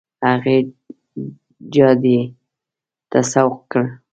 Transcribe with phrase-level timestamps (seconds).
[0.29, 0.57] هغې
[1.73, 2.19] جادې
[3.09, 3.87] ته سوق کړل.